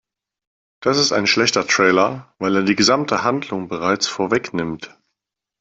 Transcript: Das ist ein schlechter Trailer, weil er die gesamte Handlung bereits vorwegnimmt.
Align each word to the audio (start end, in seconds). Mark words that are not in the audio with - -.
Das 0.81 0.97
ist 0.97 1.11
ein 1.11 1.27
schlechter 1.27 1.67
Trailer, 1.67 2.33
weil 2.39 2.55
er 2.55 2.63
die 2.63 2.75
gesamte 2.75 3.21
Handlung 3.23 3.67
bereits 3.67 4.07
vorwegnimmt. 4.07 4.97